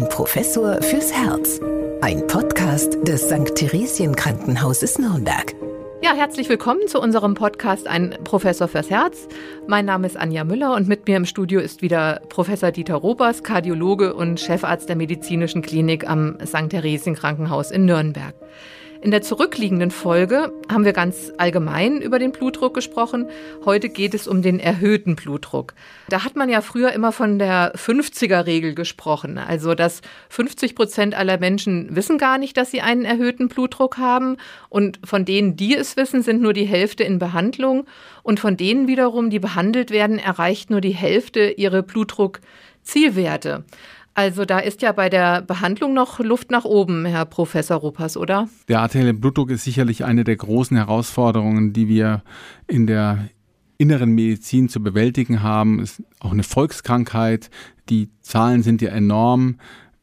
[0.00, 1.60] Ein Professor fürs Herz.
[2.00, 3.54] Ein Podcast des St.
[3.54, 5.54] Theresien Krankenhauses Nürnberg.
[6.02, 9.28] Ja, herzlich willkommen zu unserem Podcast Ein Professor fürs Herz.
[9.66, 13.42] Mein Name ist Anja Müller und mit mir im Studio ist wieder Professor Dieter Robers,
[13.42, 16.70] Kardiologe und Chefarzt der medizinischen Klinik am St.
[16.70, 18.34] Theresien Krankenhaus in Nürnberg.
[19.02, 23.30] In der zurückliegenden Folge haben wir ganz allgemein über den Blutdruck gesprochen.
[23.64, 25.72] Heute geht es um den erhöhten Blutdruck.
[26.10, 29.38] Da hat man ja früher immer von der 50er-Regel gesprochen.
[29.38, 34.36] Also, dass 50 Prozent aller Menschen wissen gar nicht, dass sie einen erhöhten Blutdruck haben.
[34.68, 37.86] Und von denen, die es wissen, sind nur die Hälfte in Behandlung.
[38.22, 43.64] Und von denen wiederum, die behandelt werden, erreicht nur die Hälfte ihre Blutdruckzielwerte.
[44.14, 48.48] Also da ist ja bei der Behandlung noch Luft nach oben, Herr Professor Ruppers, oder?
[48.68, 52.22] Der arterielle Blutdruck ist sicherlich eine der großen Herausforderungen, die wir
[52.66, 53.28] in der
[53.78, 55.80] inneren Medizin zu bewältigen haben.
[55.80, 57.50] Es ist auch eine Volkskrankheit.
[57.88, 59.56] Die Zahlen sind ja enorm.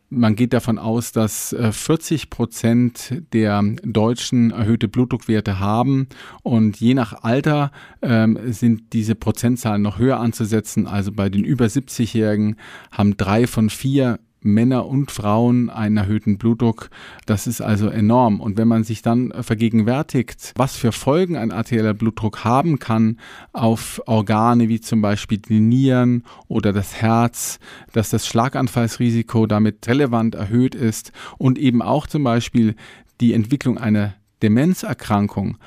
[0.09, 6.07] Man geht davon aus, dass 40 äh, Prozent der Deutschen erhöhte Blutdruckwerte haben
[6.43, 10.87] und je nach Alter ähm, sind diese Prozentzahlen noch höher anzusetzen.
[10.87, 12.55] Also bei den über 70-Jährigen
[12.89, 16.89] haben drei von vier Männer und Frauen einen erhöhten Blutdruck.
[17.25, 18.39] Das ist also enorm.
[18.39, 23.19] Und wenn man sich dann vergegenwärtigt, was für Folgen ein arterieller Blutdruck haben kann
[23.53, 27.59] auf Organe wie zum Beispiel die Nieren oder das Herz,
[27.93, 32.75] dass das Schlaganfallsrisiko damit relevant erhöht ist und eben auch zum Beispiel
[33.19, 35.57] die Entwicklung einer Demenzerkrankung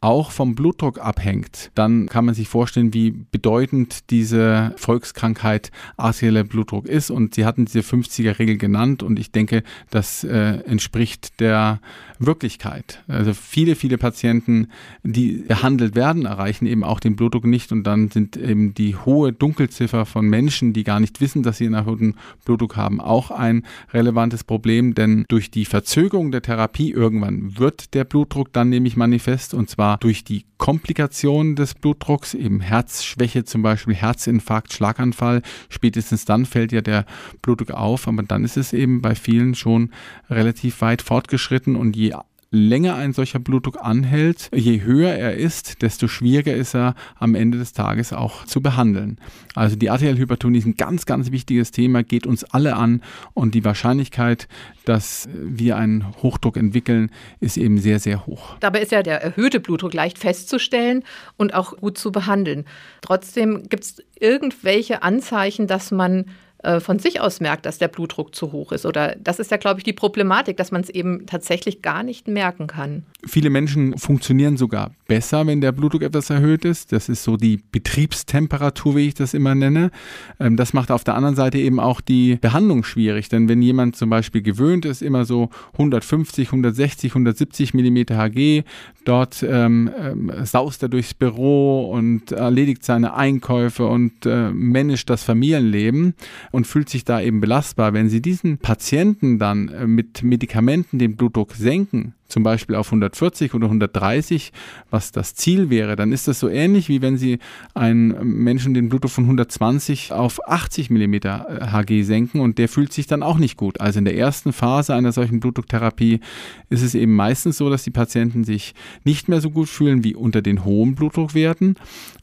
[0.00, 6.86] auch vom Blutdruck abhängt, dann kann man sich vorstellen, wie bedeutend diese Volkskrankheit arterieller Blutdruck
[6.86, 7.10] ist.
[7.10, 11.80] Und Sie hatten diese 50er-Regel genannt und ich denke, das äh, entspricht der
[12.18, 13.02] Wirklichkeit.
[13.08, 14.68] Also viele, viele Patienten,
[15.02, 19.32] die behandelt werden, erreichen eben auch den Blutdruck nicht und dann sind eben die hohe
[19.32, 23.64] Dunkelziffer von Menschen, die gar nicht wissen, dass sie einen erhöhten Blutdruck haben, auch ein
[23.92, 29.54] relevantes Problem, denn durch die Verzögerung der Therapie irgendwann wird der Blutdruck dann nämlich manifest
[29.54, 35.42] und zwar durch die Komplikationen des Blutdrucks, eben Herzschwäche zum Beispiel, Herzinfarkt, Schlaganfall.
[35.68, 37.06] Spätestens dann fällt ja der
[37.42, 39.90] Blutdruck auf, aber dann ist es eben bei vielen schon
[40.28, 42.14] relativ weit fortgeschritten und je
[42.52, 47.58] länger ein solcher Blutdruck anhält, je höher er ist, desto schwieriger ist er am Ende
[47.58, 49.18] des Tages auch zu behandeln.
[49.54, 53.02] Also die arterielle ist ein ganz, ganz wichtiges Thema, geht uns alle an
[53.34, 54.48] und die Wahrscheinlichkeit,
[54.84, 58.56] dass wir einen Hochdruck entwickeln, ist eben sehr, sehr hoch.
[58.58, 61.04] Dabei ist ja der erhöhte Blutdruck leicht festzustellen
[61.36, 62.64] und auch gut zu behandeln.
[63.00, 66.26] Trotzdem gibt es irgendwelche Anzeichen, dass man
[66.62, 68.84] äh, von sich aus merkt, dass der Blutdruck zu hoch ist.
[68.84, 72.28] Oder das ist ja, glaube ich, die Problematik, dass man es eben tatsächlich gar nicht
[72.28, 73.04] merken kann.
[73.26, 76.92] Viele Menschen funktionieren sogar besser, wenn der Blutdruck etwas erhöht ist.
[76.92, 79.90] Das ist so die Betriebstemperatur, wie ich das immer nenne.
[80.38, 83.28] Ähm, das macht auf der anderen Seite eben auch die Behandlung schwierig.
[83.28, 88.64] Denn wenn jemand zum Beispiel gewöhnt ist, immer so 150, 160, 170 Millimeter Hg,
[89.04, 95.24] dort ähm, ähm, saust er durchs Büro und erledigt seine Einkäufe und äh, managt das
[95.24, 96.14] Familienleben
[96.50, 97.92] und fühlt sich da eben belastbar.
[97.92, 103.54] Wenn Sie diesen Patienten dann äh, mit Medikamenten den Blutdruck senken, zum Beispiel auf 140
[103.54, 104.52] oder 130,
[104.90, 107.38] was das Ziel wäre, dann ist das so ähnlich wie wenn Sie
[107.74, 113.06] einen Menschen den Blutdruck von 120 auf 80 mm Hg senken und der fühlt sich
[113.06, 113.80] dann auch nicht gut.
[113.80, 116.20] Also in der ersten Phase einer solchen Blutdrucktherapie
[116.68, 118.74] ist es eben meistens so, dass die Patienten sich
[119.04, 121.76] nicht mehr so gut fühlen wie unter den hohen Blutdruckwerten.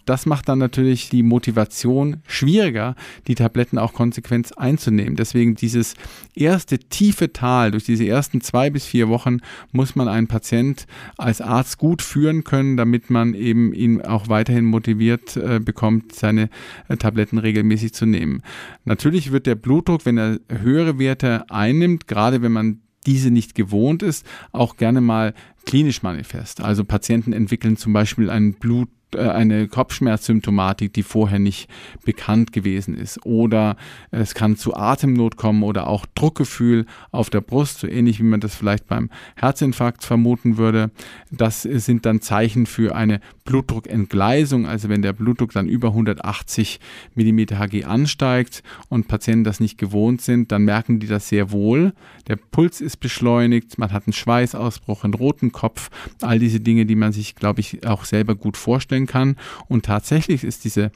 [0.07, 2.95] Das macht dann natürlich die Motivation schwieriger,
[3.27, 5.17] die Tabletten auch konsequent einzunehmen.
[5.17, 5.95] Deswegen dieses
[6.33, 9.39] erste tiefe Tal durch diese ersten zwei bis vier Wochen
[9.73, 10.85] muss man einen Patient
[11.17, 16.49] als Arzt gut führen können, damit man eben ihn auch weiterhin motiviert äh, bekommt, seine
[16.87, 18.41] äh, Tabletten regelmäßig zu nehmen.
[18.85, 24.03] Natürlich wird der Blutdruck, wenn er höhere Werte einnimmt, gerade wenn man diese nicht gewohnt
[24.03, 25.33] ist, auch gerne mal
[25.65, 26.61] klinisch manifest.
[26.61, 31.69] Also Patienten entwickeln zum Beispiel einen Blut eine Kopfschmerzsymptomatik, die vorher nicht
[32.03, 33.25] bekannt gewesen ist.
[33.25, 33.77] Oder
[34.11, 38.39] es kann zu Atemnot kommen oder auch Druckgefühl auf der Brust, so ähnlich wie man
[38.39, 40.91] das vielleicht beim Herzinfarkt vermuten würde.
[41.31, 46.79] Das sind dann Zeichen für eine Blutdruckentgleisung, also wenn der Blutdruck dann über 180
[47.15, 51.93] mm Hg ansteigt und Patienten das nicht gewohnt sind, dann merken die das sehr wohl.
[52.27, 55.89] Der Puls ist beschleunigt, man hat einen Schweißausbruch, einen roten Kopf,
[56.21, 59.35] all diese Dinge, die man sich, glaube ich, auch selber gut vorstellen vorstellen kann.
[59.67, 60.91] Und tatsächlich ist diese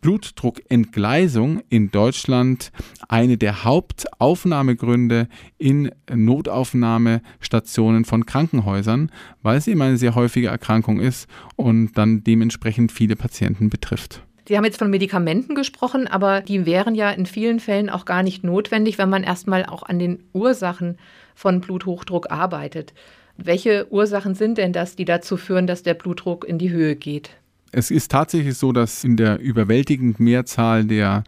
[0.00, 2.70] Blutdruckentgleisung in Deutschland
[3.08, 5.28] eine der Hauptaufnahmegründe
[5.58, 9.10] in Notaufnahmestationen von Krankenhäusern,
[9.42, 14.22] weil es eben eine sehr häufige Erkrankung ist und dann dementsprechend viele Patienten betrifft.
[14.46, 18.22] Sie haben jetzt von Medikamenten gesprochen, aber die wären ja in vielen Fällen auch gar
[18.22, 20.98] nicht notwendig, wenn man erstmal auch an den Ursachen
[21.34, 22.94] von Bluthochdruck arbeitet.
[23.38, 27.30] Welche Ursachen sind denn das, die dazu führen, dass der Blutdruck in die Höhe geht?
[27.72, 31.24] Es ist tatsächlich so, dass in der überwältigenden Mehrzahl der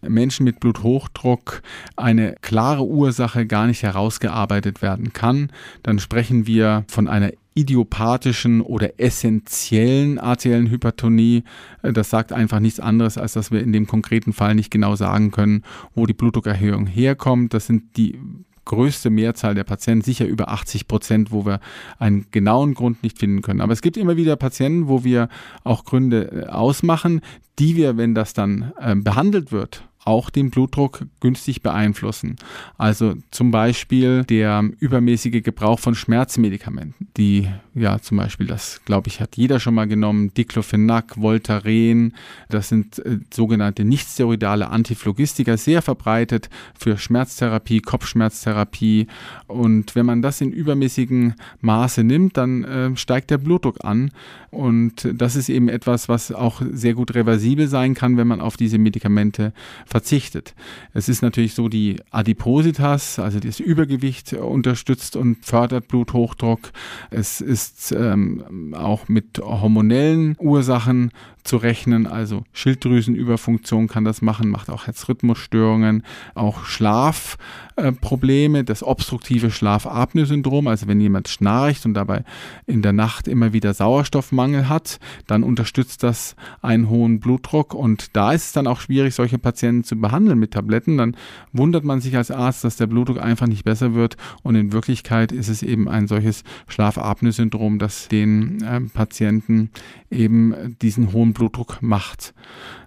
[0.00, 1.62] Menschen mit Bluthochdruck
[1.96, 5.52] eine klare Ursache gar nicht herausgearbeitet werden kann.
[5.82, 11.44] Dann sprechen wir von einer idiopathischen oder essentiellen arteriellen Hypertonie.
[11.82, 15.30] Das sagt einfach nichts anderes, als dass wir in dem konkreten Fall nicht genau sagen
[15.30, 15.62] können,
[15.94, 17.54] wo die Blutdruckerhöhung herkommt.
[17.54, 18.18] Das sind die
[18.64, 21.60] größte Mehrzahl der Patienten, sicher über 80 Prozent, wo wir
[21.98, 23.60] einen genauen Grund nicht finden können.
[23.60, 25.28] Aber es gibt immer wieder Patienten, wo wir
[25.64, 27.20] auch Gründe äh, ausmachen,
[27.58, 32.36] die wir, wenn das dann äh, behandelt wird, auch den Blutdruck günstig beeinflussen.
[32.76, 39.20] Also zum Beispiel der übermäßige Gebrauch von Schmerzmedikamenten, die ja zum Beispiel, das glaube ich,
[39.20, 42.14] hat jeder schon mal genommen, Diclofenac, Voltaren,
[42.48, 49.06] das sind äh, sogenannte nichtsteroidale Antiphlogistika, sehr verbreitet für Schmerztherapie, Kopfschmerztherapie.
[49.46, 54.10] Und wenn man das in übermäßigem Maße nimmt, dann äh, steigt der Blutdruck an.
[54.50, 58.58] Und das ist eben etwas, was auch sehr gut reversibel sein kann, wenn man auf
[58.58, 59.52] diese Medikamente
[59.92, 60.54] verzichtet.
[60.94, 66.72] Es ist natürlich so, die Adipositas, also das Übergewicht unterstützt und fördert Bluthochdruck.
[67.10, 71.10] Es ist ähm, auch mit hormonellen Ursachen
[71.44, 72.06] zu rechnen.
[72.06, 76.04] Also Schilddrüsenüberfunktion kann das machen, macht auch Herzrhythmusstörungen,
[76.34, 80.68] auch Schlafprobleme, äh, das obstruktive Schlafapnoe-Syndrom.
[80.68, 82.24] Also wenn jemand schnarcht und dabei
[82.66, 87.74] in der Nacht immer wieder Sauerstoffmangel hat, dann unterstützt das einen hohen Blutdruck.
[87.74, 90.98] Und da ist es dann auch schwierig, solche Patienten zu behandeln mit Tabletten.
[90.98, 91.16] Dann
[91.52, 94.16] wundert man sich als Arzt, dass der Blutdruck einfach nicht besser wird.
[94.42, 99.70] Und in Wirklichkeit ist es eben ein solches Schlafapnoe-Syndrom, das den äh, Patienten
[100.10, 102.34] eben diesen hohen Blutdruck macht.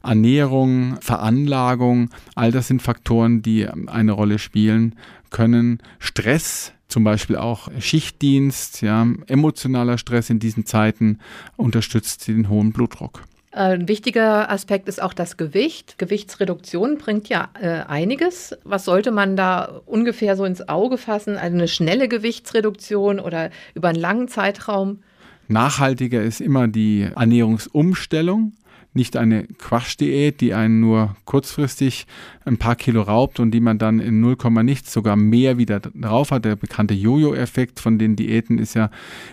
[0.03, 4.95] Ernährung, Veranlagung, all das sind Faktoren, die eine Rolle spielen
[5.31, 5.79] können.
[5.99, 11.19] Stress, zum Beispiel auch Schichtdienst, ja, emotionaler Stress in diesen Zeiten
[11.57, 13.23] unterstützt den hohen Blutdruck.
[13.55, 15.97] Ein wichtiger Aspekt ist auch das Gewicht.
[15.97, 18.53] Gewichtsreduktion bringt ja äh, einiges.
[18.65, 21.37] Was sollte man da ungefähr so ins Auge fassen?
[21.37, 24.99] Also eine schnelle Gewichtsreduktion oder über einen langen Zeitraum?
[25.47, 28.51] Nachhaltiger ist immer die Ernährungsumstellung,
[28.95, 32.07] nicht eine Quatschdiät, die einen nur kurzfristig
[32.45, 36.31] ein paar Kilo raubt und die man dann in 0, nichts sogar mehr wieder drauf
[36.31, 36.45] hat.
[36.45, 38.89] Der bekannte Jojo-Effekt von den Diäten ist ja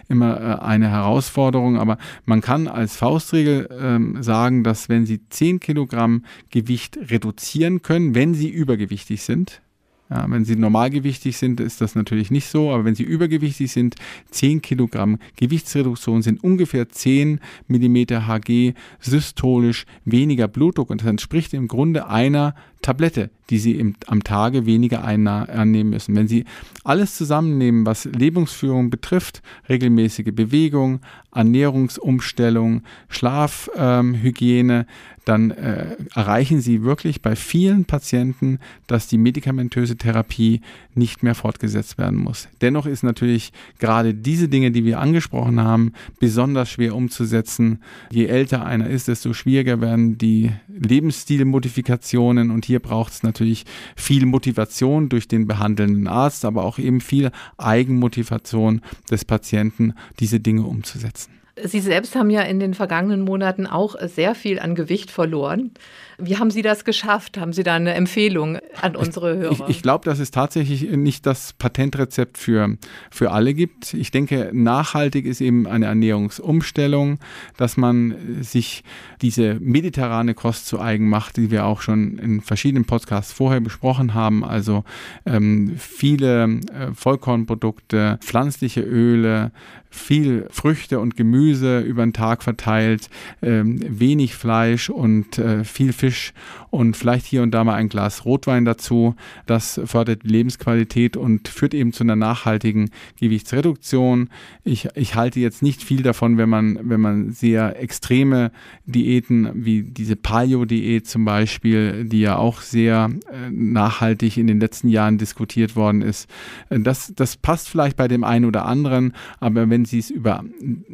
[0.08, 5.60] immer äh, eine Herausforderung, aber man kann als Faustregel ähm, sagen, dass wenn Sie 10
[5.60, 9.62] Kilogramm Gewicht reduzieren können, wenn Sie übergewichtig sind,
[10.10, 13.94] ja, wenn sie normalgewichtig sind, ist das natürlich nicht so, aber wenn sie übergewichtig sind,
[14.30, 20.90] 10 Kilogramm Gewichtsreduktion sind ungefähr 10 Millimeter Hg systolisch weniger Blutdruck.
[20.90, 26.16] Und das entspricht im Grunde einer Tablette, die Sie im, am Tage weniger einnehmen müssen.
[26.16, 26.44] Wenn Sie
[26.84, 31.00] alles zusammennehmen, was Lebensführung betrifft, regelmäßige Bewegung,
[31.34, 34.86] Ernährungsumstellung, Schlafhygiene, ähm,
[35.24, 40.60] dann äh, erreichen Sie wirklich bei vielen Patienten, dass die medikamentöse Therapie
[40.94, 42.48] nicht mehr fortgesetzt werden muss.
[42.60, 47.80] Dennoch ist natürlich gerade diese Dinge, die wir angesprochen haben, besonders schwer umzusetzen.
[48.10, 53.66] Je älter einer ist, desto schwieriger werden die Lebensstilmodifikationen und hier braucht es natürlich
[53.96, 60.62] viel Motivation durch den behandelnden Arzt, aber auch eben viel Eigenmotivation des Patienten, diese Dinge
[60.62, 61.41] umzusetzen.
[61.60, 65.72] Sie selbst haben ja in den vergangenen Monaten auch sehr viel an Gewicht verloren.
[66.18, 67.36] Wie haben Sie das geschafft?
[67.36, 69.52] Haben Sie da eine Empfehlung an unsere Hörer?
[69.68, 72.78] Ich, ich glaube, dass es tatsächlich nicht das Patentrezept für,
[73.10, 73.92] für alle gibt.
[73.92, 77.18] Ich denke, nachhaltig ist eben eine Ernährungsumstellung,
[77.56, 78.82] dass man sich
[79.20, 84.14] diese mediterrane Kost zu eigen macht, die wir auch schon in verschiedenen Podcasts vorher besprochen
[84.14, 84.44] haben.
[84.44, 84.84] Also
[85.26, 89.50] ähm, viele äh, Vollkornprodukte, pflanzliche Öle,
[89.90, 93.08] viel Früchte und Gemüse über den Tag verteilt,
[93.42, 96.32] ähm, wenig Fleisch und äh, viel Fisch
[96.70, 99.14] und vielleicht hier und da mal ein Glas Rotwein dazu.
[99.46, 104.30] Das fördert die Lebensqualität und führt eben zu einer nachhaltigen Gewichtsreduktion.
[104.64, 108.52] Ich, ich halte jetzt nicht viel davon, wenn man, wenn man sehr extreme
[108.86, 114.88] Diäten wie diese Paleo-Diät zum Beispiel, die ja auch sehr äh, nachhaltig in den letzten
[114.88, 116.28] Jahren diskutiert worden ist.
[116.70, 120.44] Das, das passt vielleicht bei dem einen oder anderen, aber wenn Sie es über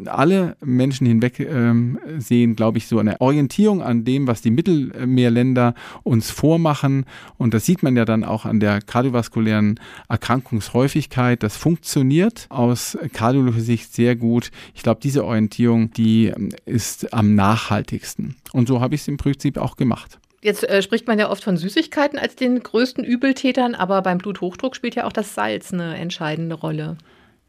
[0.06, 5.74] alle Menschen hinweg ähm, sehen, glaube ich, so eine Orientierung an dem, was die Mittelmeerländer
[6.02, 7.04] uns vormachen.
[7.36, 11.42] Und das sieht man ja dann auch an der kardiovaskulären Erkrankungshäufigkeit.
[11.42, 14.50] Das funktioniert aus kardiologischer Sicht sehr gut.
[14.74, 18.36] Ich glaube, diese Orientierung, die ähm, ist am nachhaltigsten.
[18.52, 20.18] Und so habe ich es im Prinzip auch gemacht.
[20.40, 24.76] Jetzt äh, spricht man ja oft von Süßigkeiten als den größten Übeltätern, aber beim Bluthochdruck
[24.76, 26.96] spielt ja auch das Salz eine entscheidende Rolle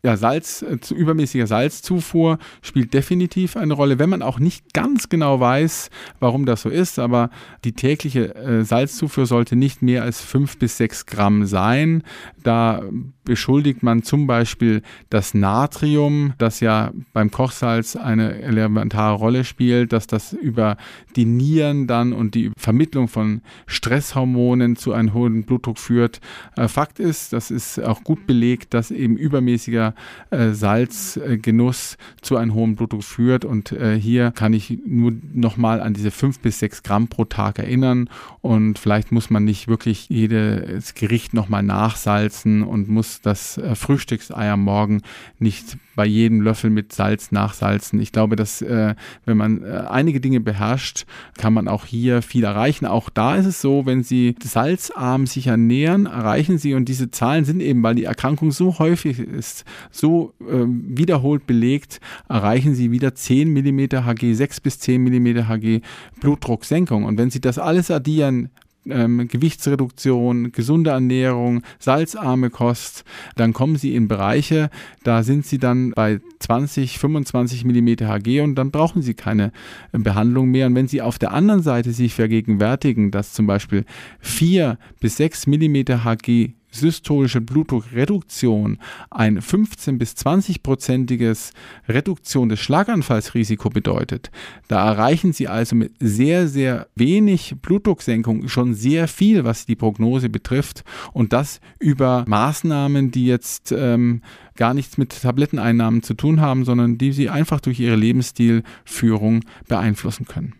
[0.03, 5.09] ja, Salz, äh, zu übermäßiger Salzzufuhr spielt definitiv eine Rolle, wenn man auch nicht ganz
[5.09, 5.89] genau weiß,
[6.19, 7.29] warum das so ist, aber
[7.63, 12.03] die tägliche äh, Salzzufuhr sollte nicht mehr als fünf bis sechs Gramm sein.
[12.43, 12.81] Da
[13.29, 14.81] beschuldigt man zum Beispiel
[15.11, 20.77] das Natrium, das ja beim Kochsalz eine elementare Rolle spielt, dass das über
[21.15, 26.21] die Nieren dann und die Vermittlung von Stresshormonen zu einem hohen Blutdruck führt.
[26.57, 29.93] Äh, Fakt ist, das ist auch gut belegt, dass eben übermäßiger
[30.31, 33.45] äh, Salzgenuss zu einem hohen Blutdruck führt.
[33.45, 37.59] Und äh, hier kann ich nur nochmal an diese fünf bis sechs Gramm pro Tag
[37.59, 38.09] erinnern.
[38.41, 44.49] Und vielleicht muss man nicht wirklich jedes Gericht nochmal nachsalzen und muss das äh, Frühstücksei
[44.49, 45.01] am Morgen
[45.37, 47.99] nicht bei jedem Löffel mit Salz nachsalzen.
[47.99, 48.95] Ich glaube, dass äh,
[49.25, 51.05] wenn man äh, einige Dinge beherrscht,
[51.37, 52.85] kann man auch hier viel erreichen.
[52.85, 57.45] Auch da ist es so, wenn Sie salzarm sich ernähren, erreichen Sie, und diese Zahlen
[57.45, 61.99] sind eben, weil die Erkrankung so häufig ist, so äh, wiederholt belegt,
[62.29, 65.81] erreichen Sie wieder 10 mm Hg, 6 bis 10 mm Hg
[66.21, 67.03] Blutdrucksenkung.
[67.03, 68.49] Und wenn Sie das alles addieren,
[68.91, 73.03] ähm, Gewichtsreduktion, gesunde Ernährung, salzarme Kost,
[73.35, 74.69] dann kommen sie in Bereiche,
[75.03, 79.51] da sind sie dann bei 20, 25 mm Hg und dann brauchen sie keine
[79.91, 80.67] äh, Behandlung mehr.
[80.67, 83.85] Und wenn sie auf der anderen Seite sich vergegenwärtigen, dass zum Beispiel
[84.19, 88.77] 4 bis 6 mm Hg systolische Blutdruckreduktion
[89.09, 91.51] ein 15 bis 20-prozentiges
[91.87, 94.31] Reduktion des Schlaganfallsrisiko bedeutet,
[94.67, 100.29] da erreichen Sie also mit sehr, sehr wenig Blutdrucksenkung schon sehr viel, was die Prognose
[100.29, 100.83] betrifft
[101.13, 104.21] und das über Maßnahmen, die jetzt ähm,
[104.55, 110.25] gar nichts mit Tabletteneinnahmen zu tun haben, sondern die Sie einfach durch Ihre Lebensstilführung beeinflussen
[110.25, 110.58] können.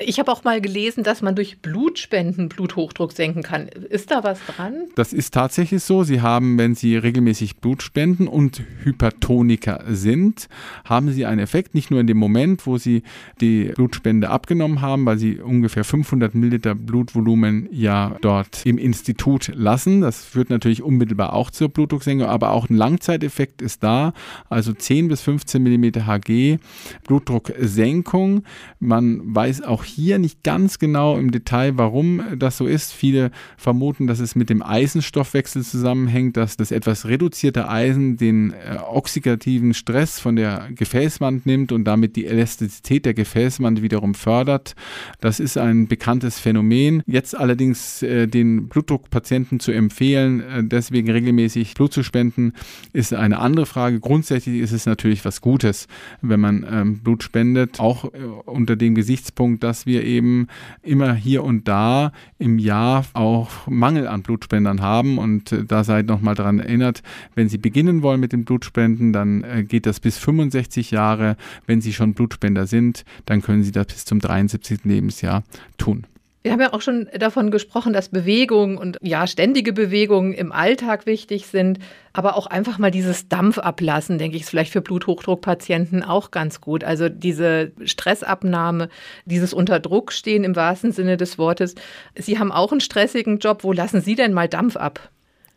[0.00, 3.68] Ich habe auch mal gelesen, dass man durch Blutspenden Bluthochdruck senken kann.
[3.68, 4.88] Ist da was dran?
[4.96, 6.02] Das ist tatsächlich so.
[6.02, 10.48] Sie haben, wenn Sie regelmäßig Blut spenden und Hypertoniker sind,
[10.84, 13.04] haben Sie einen Effekt, nicht nur in dem Moment, wo Sie
[13.40, 20.00] die Blutspende abgenommen haben, weil Sie ungefähr 500 Milliliter Blutvolumen ja dort im Institut lassen.
[20.00, 24.12] Das führt natürlich unmittelbar auch zur Blutdrucksenkung, aber auch ein Langzeiteffekt ist da.
[24.48, 26.58] Also 10 bis 15 Millimeter Hg
[27.06, 28.42] Blutdrucksenkung.
[28.80, 32.92] Man weiß auch hier nicht ganz genau im Detail, warum das so ist.
[32.92, 38.78] Viele vermuten, dass es mit dem Eisenstoffwechsel zusammenhängt, dass das etwas reduzierte Eisen den äh,
[38.78, 44.74] oxidativen Stress von der Gefäßwand nimmt und damit die Elastizität der Gefäßwand wiederum fördert.
[45.20, 47.02] Das ist ein bekanntes Phänomen.
[47.06, 52.52] Jetzt allerdings äh, den Blutdruckpatienten zu empfehlen, äh, deswegen regelmäßig Blut zu spenden,
[52.92, 54.00] ist eine andere Frage.
[54.00, 55.86] Grundsätzlich ist es natürlich was Gutes,
[56.22, 60.46] wenn man ähm, Blut spendet, auch äh, unter dem Gesichtspunkt, dass dass wir eben
[60.82, 65.18] immer hier und da im Jahr auch Mangel an Blutspendern haben.
[65.18, 67.02] Und äh, da seid nochmal daran erinnert,
[67.34, 71.36] wenn Sie beginnen wollen mit den Blutspenden, dann äh, geht das bis 65 Jahre.
[71.66, 74.84] Wenn Sie schon Blutspender sind, dann können Sie das bis zum 73.
[74.84, 75.42] Lebensjahr
[75.76, 76.06] tun.
[76.44, 81.06] Wir haben ja auch schon davon gesprochen, dass Bewegung und ja, ständige Bewegungen im Alltag
[81.06, 81.78] wichtig sind,
[82.12, 86.60] aber auch einfach mal dieses Dampf ablassen, denke ich, ist vielleicht für Bluthochdruckpatienten auch ganz
[86.60, 86.84] gut.
[86.84, 88.90] Also diese Stressabnahme,
[89.24, 91.76] dieses Unterdruckstehen im wahrsten Sinne des Wortes.
[92.14, 93.64] Sie haben auch einen stressigen Job.
[93.64, 95.08] Wo lassen Sie denn mal Dampf ab?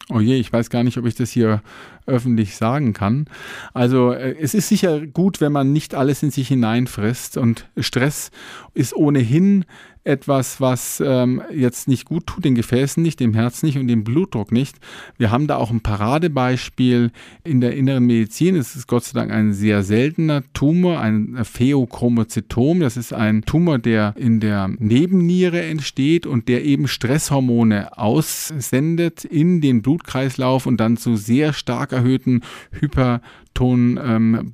[0.10, 1.62] Oh je, ich weiß gar nicht, ob ich das hier
[2.07, 3.25] öffentlich sagen kann.
[3.73, 8.31] Also äh, es ist sicher gut, wenn man nicht alles in sich hineinfrisst und Stress
[8.73, 9.65] ist ohnehin
[10.07, 14.05] etwas, was ähm, jetzt nicht gut tut, den Gefäßen nicht, dem Herz nicht und dem
[14.05, 14.77] Blutdruck nicht.
[15.17, 17.11] Wir haben da auch ein Paradebeispiel
[17.43, 18.55] in der inneren Medizin.
[18.55, 22.79] Es ist Gott sei Dank ein sehr seltener Tumor, ein Pheochromozytom.
[22.79, 29.59] Das ist ein Tumor, der in der Nebenniere entsteht und der eben Stresshormone aussendet in
[29.59, 33.21] den Blutkreislauf und dann zu sehr stark erhöhten Hyper
[33.57, 34.51] Ton, ähm,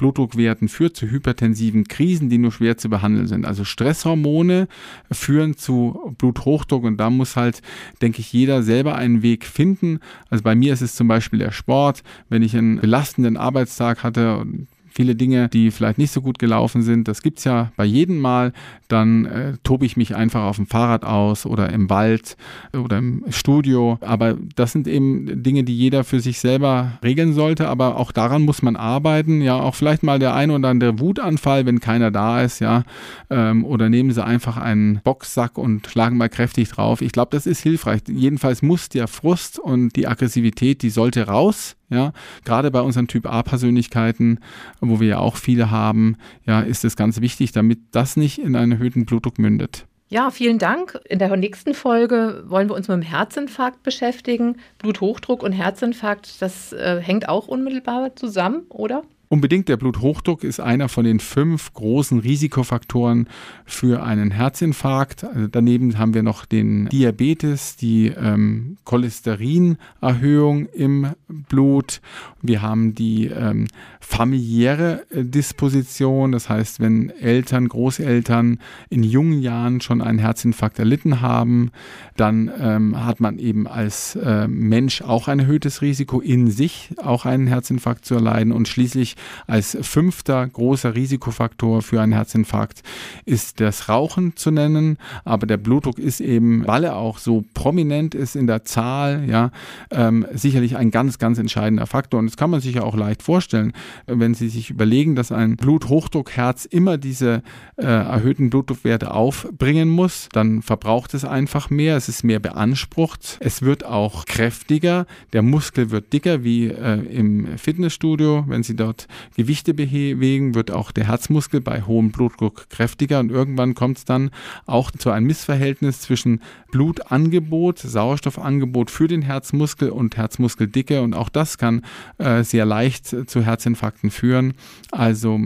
[0.70, 3.46] führt zu hypertensiven Krisen, die nur schwer zu behandeln sind.
[3.46, 4.70] Also Stresshormone
[5.12, 7.62] führen zu Bluthochdruck und da muss halt,
[8.02, 10.00] denke ich, jeder selber einen Weg finden.
[10.30, 12.02] Also bei mir ist es zum Beispiel der Sport.
[12.30, 14.46] Wenn ich einen belastenden Arbeitstag hatte,
[14.94, 17.08] viele Dinge, die vielleicht nicht so gut gelaufen sind.
[17.08, 18.54] Das gibt es ja bei jedem Mal.
[18.88, 22.38] Dann äh, tobe ich mich einfach auf dem Fahrrad aus oder im Wald
[22.74, 23.98] oder im Studio.
[24.02, 27.68] Aber das sind eben Dinge, die jeder für sich selber regeln sollte.
[27.68, 29.42] Aber auch daran muss man arbeiten.
[29.42, 32.84] Ja, auch vielleicht mal der ein oder andere Wutanfall, wenn keiner da ist, ja.
[33.30, 37.02] Ähm, oder nehmen Sie einfach einen Boxsack und schlagen mal kräftig drauf.
[37.02, 38.02] Ich glaube, das ist hilfreich.
[38.08, 41.76] Jedenfalls muss der Frust und die Aggressivität, die sollte raus.
[41.94, 42.12] Ja,
[42.44, 44.40] gerade bei unseren Typ A-Persönlichkeiten,
[44.82, 48.56] wo wir ja auch viele haben, ja, ist es ganz wichtig, damit das nicht in
[48.56, 49.86] einen erhöhten Blutdruck mündet.
[50.10, 51.00] Ja, vielen Dank.
[51.08, 54.58] In der nächsten Folge wollen wir uns mit dem Herzinfarkt beschäftigen.
[54.80, 59.04] Bluthochdruck und Herzinfarkt, das äh, hängt auch unmittelbar zusammen, oder?
[59.34, 63.28] Unbedingt der Bluthochdruck ist einer von den fünf großen Risikofaktoren
[63.66, 65.24] für einen Herzinfarkt.
[65.24, 72.00] Also daneben haben wir noch den Diabetes, die ähm, Cholesterinerhöhung im Blut.
[72.44, 73.66] Wir haben die ähm,
[74.02, 78.60] familiäre äh, Disposition, das heißt, wenn Eltern, Großeltern
[78.92, 81.72] in jungen Jahren schon einen Herzinfarkt erlitten haben,
[82.18, 87.26] dann ähm, hat man eben als äh, Mensch auch ein erhöhtes Risiko in sich, auch
[87.26, 89.16] einen Herzinfarkt zu erleiden und schließlich
[89.48, 92.84] als fünfter großer Risikofaktor für einen Herzinfarkt
[93.26, 98.16] ist das Rauchen zu nennen, aber der Blutdruck ist eben, weil er auch so prominent
[98.16, 99.52] ist in der Zahl, ja,
[99.92, 102.20] ähm, sicherlich ein ganz, ganz entscheidender Faktor.
[102.20, 103.74] Und das kann man sich ja auch leicht vorstellen,
[104.06, 107.44] wenn Sie sich überlegen, dass ein Bluthochdruckherz immer diese
[107.78, 113.62] äh, erhöhten Blutdruckwerte aufbringen muss, dann verbraucht es einfach mehr, es ist mehr beansprucht, es
[113.62, 119.74] wird auch kräftiger, der Muskel wird dicker wie äh, im Fitnessstudio, wenn Sie dort Gewichte
[119.74, 124.32] bewegen, wird auch der Herzmuskel bei hohem Blutdruck kräftiger und irgendwann kommt es dann
[124.66, 126.42] auch zu einem Missverhältnis zwischen
[126.72, 131.84] Blutangebot, Sauerstoffangebot für den Herzmuskel und Herzmuskeldicke und auch das kann
[132.18, 134.54] äh, sehr leicht zu Herzinfarkten führen.
[134.92, 135.40] Also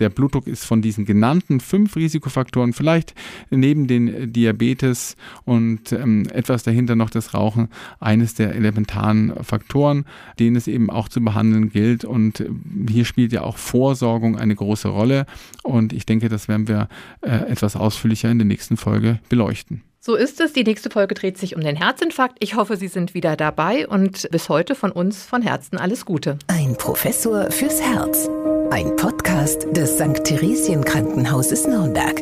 [0.00, 3.14] der Blutdruck ist von diesen genannten fünf Risikofaktoren vielleicht
[3.50, 7.68] neben den Diabetes und ähm, etwas dahinter noch das Rauchen
[8.00, 10.04] eines der elementaren Faktoren,
[10.38, 12.44] den es eben auch zu behandeln gilt und
[13.02, 15.26] hier spielt ja auch Vorsorgung eine große Rolle
[15.64, 16.88] und ich denke, das werden wir
[17.20, 19.82] äh, etwas ausführlicher in der nächsten Folge beleuchten.
[19.98, 20.52] So ist es.
[20.52, 22.36] Die nächste Folge dreht sich um den Herzinfarkt.
[22.40, 26.38] Ich hoffe, Sie sind wieder dabei und bis heute von uns von Herzen alles Gute.
[26.46, 28.28] Ein Professor fürs Herz.
[28.70, 30.24] Ein Podcast des St.
[30.24, 32.20] Theresien Krankenhauses Nürnberg.